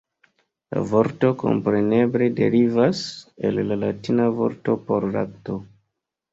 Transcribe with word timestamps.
La 0.75 0.81
vorto 0.93 1.29
kompreneble 1.43 2.31
derivas 2.41 3.03
el 3.51 3.63
la 3.69 3.79
latina 3.85 4.29
vorto 4.41 4.81
por 4.91 5.11
lakto. 5.19 5.63